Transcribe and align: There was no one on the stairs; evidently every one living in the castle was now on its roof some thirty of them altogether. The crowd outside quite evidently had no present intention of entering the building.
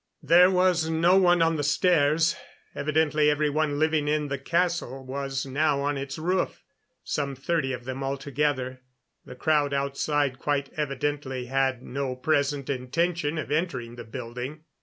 There 0.23 0.49
was 0.49 0.89
no 0.89 1.15
one 1.15 1.43
on 1.43 1.57
the 1.57 1.63
stairs; 1.63 2.35
evidently 2.73 3.29
every 3.29 3.51
one 3.51 3.77
living 3.77 4.07
in 4.07 4.29
the 4.29 4.39
castle 4.39 5.05
was 5.05 5.45
now 5.45 5.79
on 5.81 5.95
its 5.95 6.17
roof 6.17 6.63
some 7.03 7.35
thirty 7.35 7.71
of 7.71 7.83
them 7.85 8.03
altogether. 8.03 8.81
The 9.25 9.35
crowd 9.35 9.75
outside 9.75 10.39
quite 10.39 10.73
evidently 10.75 11.45
had 11.45 11.83
no 11.83 12.15
present 12.15 12.67
intention 12.67 13.37
of 13.37 13.51
entering 13.51 13.95
the 13.95 14.03
building. 14.03 14.63